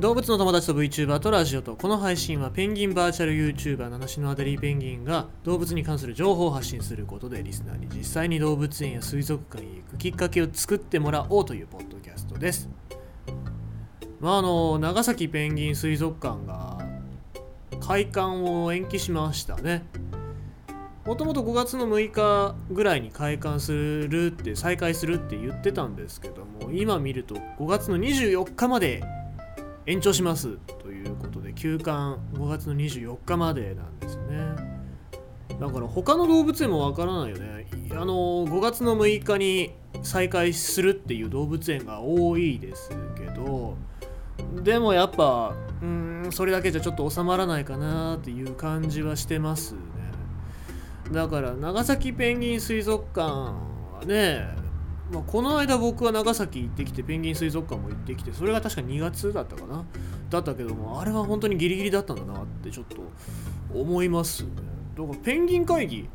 [0.00, 12.68] 動物の友達と VTuber とラジオとこの配信はペンギンバーチャル YouTuber 七種のアデリーペンギンが動物に関する情報を発信することでリスナーに実際に動物園や水族館へ行くきっかけを作ってもらおうというポッドキャストです。
[14.18, 16.78] まああの長崎ペンギン水族館が
[17.78, 19.86] 開館を延期しましたね。
[21.04, 29.04] もともと5月の6日ぐらいに開館するって再開するって言ってたんですけども今見ると5月の24日まで
[29.86, 34.74] 延長しますということで休館5月の24日までなんですね。
[35.60, 37.66] だから他の動物園もわからないよね。
[37.92, 43.76] あの5月の6日に再開するっていう動物園が多いですけど
[44.62, 49.80] でもやっぱうんそれだけじゃちょっと収まらないかなっていう感じはしてますね。
[51.12, 53.54] だから長崎ペンギン水族館は
[54.06, 54.63] ね
[55.12, 59.84] まあ、この間僕は長崎行ってきてペンギン水族館も行ってきてそれが確か2月だったかな。
[60.30, 62.96] だったけどもあれは本当にギリギリだったんだなってちょっと
[63.72, 64.50] 思いますね。
[64.96, 66.08] だからペンギン会議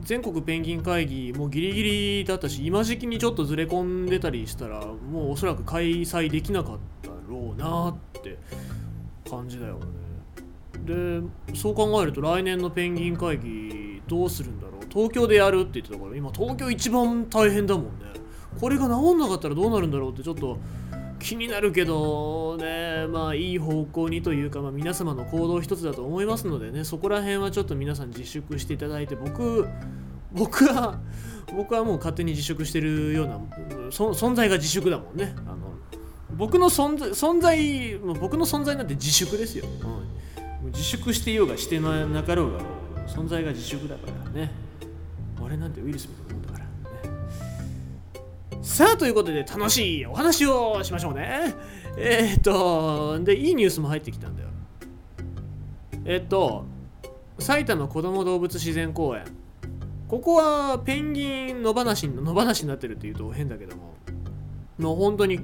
[0.00, 8.38] 全国ペンギン会議もギリギリだったし今時期にちょっとずれ込んでたりしたらもうおそらく開催できなかったろうなって
[9.30, 9.86] 感じだよね。
[10.84, 11.20] で
[11.54, 14.71] そう考えると来年のペンギン会議どうするんだろう。
[14.92, 17.90] 東京でやるって言ってたから今東京一番大変だもんね。
[18.60, 20.58] これが治んなかったらどうなるんだろうってちょっと
[21.18, 23.06] 気になるけどね。
[23.06, 26.84] まあいい方向にというか、まあ、皆様の行動一つだと思いますのでね。
[26.84, 29.66] そこら辺はちょっと皆さん自粛していただいて僕
[30.32, 30.98] 僕は
[31.54, 33.38] 僕はもう勝手に自粛してるような
[33.90, 35.34] 存在が自粛だもんね。
[35.46, 35.72] あの
[36.36, 39.66] 僕の存在存在僕の存在なんて自粛ですよ、
[40.62, 42.60] うん、自粛していようがしてなかろうが
[43.06, 44.50] 存在が自粛だからね。
[45.52, 46.64] 俺なんてウイルスみたいなもんだから。
[48.58, 48.62] ね。
[48.62, 51.54] さあということで楽しいお話をしましょうね。
[51.98, 54.48] えー、っとでいいニュースも入ってきたんだよ。
[56.04, 56.64] えっと
[57.38, 59.24] 埼玉こども動物自然公園。
[60.08, 63.92] ここはペンギン野放し野放しになってるっていうと変だけども。
[64.78, 65.38] もう本当に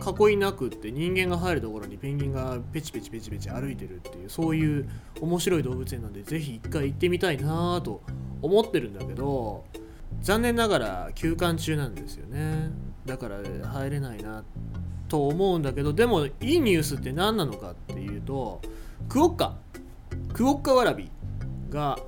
[0.00, 4.88] 囲いなくって人間が入るところにペンギンがペチペチペチペチ歩いてるっていうそういう
[5.20, 8.00] 面白い動物園なんでぜひ一回行ってみたいなと
[8.42, 9.64] 思ってるんだけど
[10.20, 12.70] 残念ながら休館中なんですよね。
[13.06, 14.44] だから入れないな
[15.08, 18.60] と思うんだけどでもいいニュースって何なのかっていうと
[19.08, 19.56] クオッカ
[20.32, 21.10] クオッカワラビ
[21.70, 21.98] が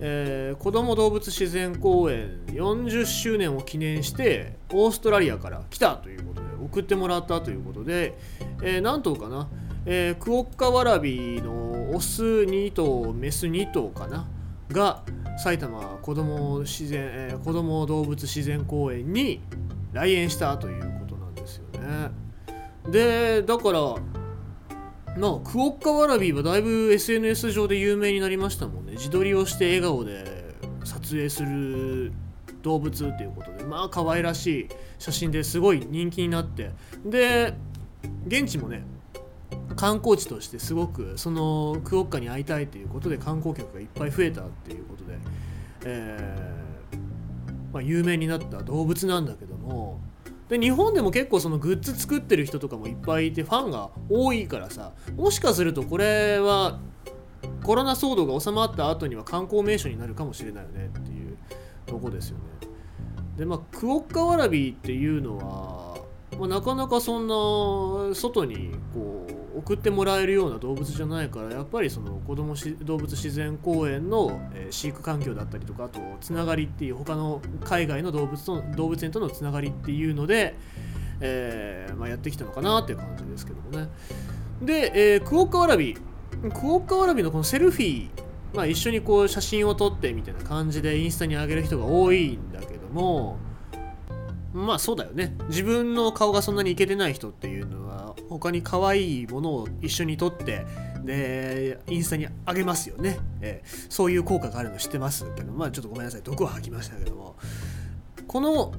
[0.00, 8.16] えー、子ども動物自然公園40周年を記念してオーストラリアから来たということで送ってもらったということで、
[8.62, 9.48] えー、何頭かな、
[9.86, 14.28] えー、クオッカワラビのオス2頭メス2頭かな
[14.70, 15.02] が
[15.38, 19.40] 埼玉子ども自然、えー、子ども動物自然公園に
[19.92, 22.10] 来園したということなんですよね。
[22.90, 23.80] でだから
[25.16, 28.92] まあクオッカワラビーはだいぶ SNS 上で有名になりましたもんね。
[28.92, 30.54] 自撮りをして笑顔で
[30.84, 32.12] 撮影する
[32.62, 33.64] 動物っていうことで。
[33.64, 34.68] まあ可愛らしい
[34.98, 36.72] 写真ですごい人気になって。
[37.04, 37.54] で
[38.26, 38.84] 現地もね
[39.76, 45.07] 観光地としてすごくそのクオッカに会いたいということで観光客がいっぱい増えたっていうことで、
[45.84, 46.96] えー、
[47.72, 50.00] まあ、有名になった動物なんだけども
[50.48, 56.80] で日本でも結構そのグッズ作ってる人とかもいっぱいいてファンが多いからさもしかするとこれは
[57.62, 61.36] コロナ騒動が収まった後には観光名所になるかもしれないよねっていう
[61.86, 62.68] とこですよね。
[63.36, 65.98] でまあクオッカワラビっていうのは、
[66.38, 80.54] まあ、なかなかそんな外にこう送ってもらえるような動物じゃないからやっぱりその子ども動物自然公園の、え、飼育環境だったりとかあとつながりっていう他の海外の動物と動物園とのつながりっていうので、
[81.20, 83.88] えーまあ、やってきたのかなっていう感じですけどもね。
[84.62, 85.94] で、えー、クオッカワラビ。
[85.94, 88.08] クオッカワラビのこのセルフィー、
[88.54, 93.38] まあ、一緒にこう写真を撮ってみたいな感じでインスタに上げる人が多いんだけども
[94.52, 95.36] まあそうだよね。
[95.48, 97.87] 自分の顔がそんなにいけてない人っていうのは
[98.28, 100.64] 他に可愛いものを一緒に撮って
[101.04, 106.22] でインスタに上げますよね、えー、そういう効果があるの知ってますけどまあちょっとごめんなさい。
[106.22, 107.36] 毒を吐きましたけども。
[108.26, 108.72] この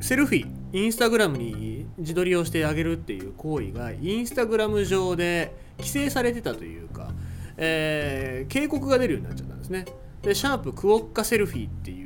[0.00, 7.10] セルフィーインスタグラムに自撮りをしてあげるっていう行為がインスタグラム上で規制されてたというか、
[7.56, 9.86] えー、警告が出るようになっちゃったんですね。
[10.22, 12.05] でシャープクオッカセルフィーってい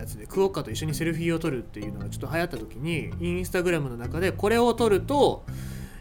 [0.00, 5.44] やつでクオッカと一緒にセルフィーを撮るっていうのがちょっと流行った時にインスタグラムの中でこれを撮ると、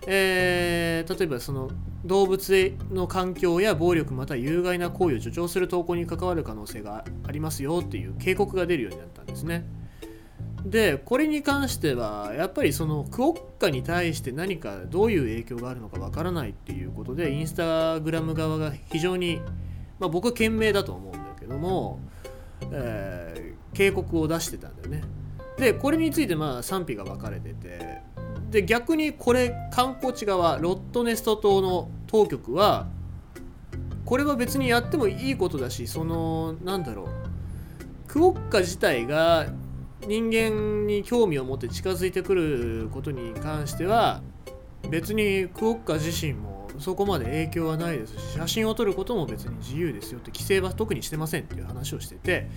[0.08, 1.70] えー、例えばその
[2.06, 9.66] 動物の環境や暴力または有害な行為を助長する投稿に関わる可能性がありますよっていう警告が出るようになったんですね。
[10.66, 19.40] でこれに関してはやっぱりそのクオッカに対して何かどういう影響があるのかわからないっていうことでインスタグラム側が非常に、
[20.00, 22.02] まあ、僕は賢明だと思うんだけども、
[22.72, 25.04] えー、警告を出してたんだよね。
[25.58, 28.02] でこれについてまあ賛否が分かれてて。
[28.50, 32.88] で逆にこれ観光地側ロットネスト島の当局は
[34.06, 37.08] これは別にやってもいいことだしそのなんだろう。
[38.08, 39.46] クオッカ自体が
[40.08, 44.24] 人間に興味を持って近づいてくることに関しては
[44.90, 52.50] 別にクオッカ自身もそこまで影響はないですし写真を撮ることも別に自由ですよって規制は特にしてませんっていう話をしてて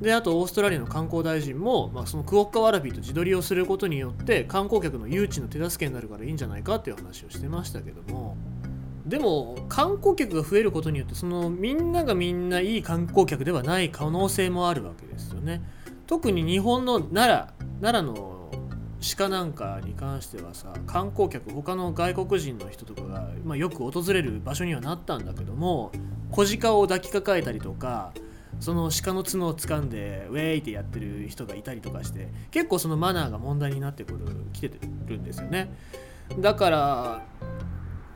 [0.00, 8.36] であとオーストラリアの観光大臣も、まあ、そのクオッカワラビーと自撮りをすることによって観光客の誘致の手助けになるからいいんじゃないかっていう話をしてましたけども
[9.06, 15.62] でも観光客が増えることによってそのみんながみんないい観光客ではない可能性もあるわけですよね。
[16.06, 18.33] 特に日本の奈良奈良の
[19.16, 25.92] 鹿なんかに関してはさ観光客他の外国人の人とかが、まあ、よく訪れる場所にはなったんだけども
[26.30, 28.12] 小鹿を抱きかかえたりとか
[28.60, 34.20] その鹿の角を掴んでウェイってやってる人がいたりとかして結構そのマナーが問題になってくる
[34.52, 34.70] 来て
[35.06, 35.74] るんですよね。
[36.38, 37.22] だから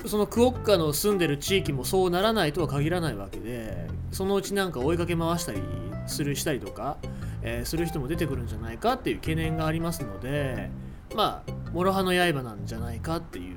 [0.07, 5.61] そのクオッカの住んでる地域もそうならないとは限らないわけでそのうちなんか追いかけ回したり
[6.07, 6.99] するしたりとか
[7.43, 10.71] えー、する人も出てくるんじゃないかっていう懸念がありますので
[11.15, 13.57] まあ諸刃の刃なんじゃないかっていう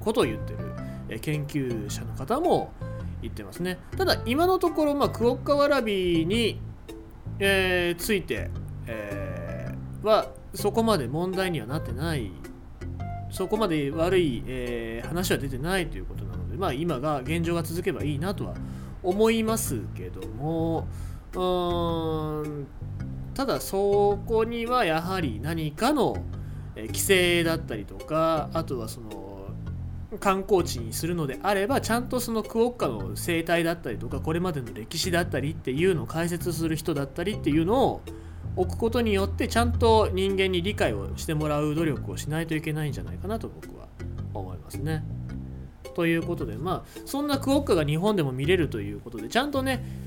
[0.00, 0.58] ことを言ってる、
[1.08, 2.72] え、研究者の方も
[3.22, 3.78] 言ってますね。
[3.96, 6.60] ただ今のところ、まあ、クオッカワラビに、
[7.40, 8.50] えー、ついて、
[8.86, 12.30] えー、はそこまで問題にはなってない
[13.30, 18.54] そこまで悪い、えー、話は出てないということなので、まあ、今が現状が続けばいいなとは
[19.02, 20.86] 思いますけども
[21.34, 22.66] うーん
[23.36, 26.16] ただそこにはやはり何かの
[26.74, 29.50] 規制だったりとかあとはその
[30.20, 38.02] 観光地にするのであればちゃんとそのクオッカの生態だったりとかこれまでの歴史だったりっていうのを解説する人だったりっていうのを
[38.56, 43.88] 置くことによってちゃんと人間に理解をしてもらう努力をしないといけないんじゃないかなと僕は
[44.32, 45.04] 思いますね。
[45.94, 50.05] ということでまあそんなクオッカが日本でも見れるということでちゃんとね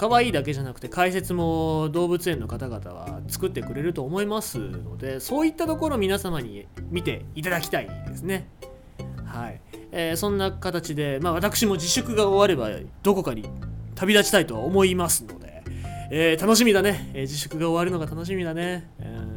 [0.00, 8.48] 可愛いだけじゃなくて解説も動物園の方々は作ってくれると思いますのでそういったところ皆様に見ていただきたいですね。
[9.26, 9.60] はい、
[9.92, 13.46] えー、そんな形で、まあ、私も自粛が終わればどこかに
[13.94, 15.62] 旅立ちたいとは思いますので、
[16.10, 19.30] えー、楽しみだね、えー、自粛が終わるのが楽しみだね、うん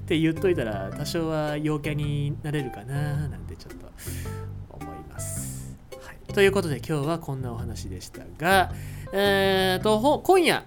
[0.00, 3.86] って言っといたら多少は陽キャになれるかななんてちょっと
[4.70, 5.51] 思います、
[6.32, 8.72] ということで今日はこんなお話でしたが
[9.14, 10.64] えーと、今夜、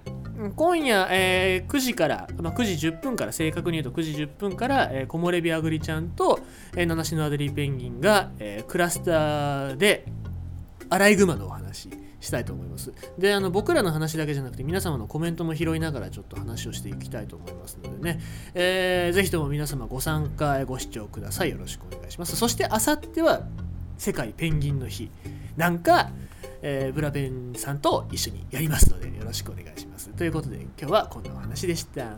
[0.56, 6.39] 今夜、えー、9時から、まあ、9時10分から、正確に言うと9時10分から、えー、木漏れ日あぐりちゃんと、
[6.75, 10.06] えー、七種のアデリーペンギンが、えー、クラスターで
[10.91, 11.89] アライグマのお話
[12.19, 12.94] したいと思います。
[13.17, 18.19] で、あの僕らの話だけじゃなくて皆様のコメントも拾いながらちょっと話をしていきたいと思いますのでね、
[18.53, 21.50] えー、ぜひとも皆様ご参加、ご視聴ください。
[21.50, 22.35] よろしくお願いします。
[22.35, 23.41] そして、あさっては
[23.97, 25.09] 世界ペンギンの日
[25.57, 26.09] なんか、
[26.62, 30.09] えー、ブラペンさんと一緒にやりますのでよろしくお願いします。
[30.09, 32.18] ということで今日はこんなお話でした。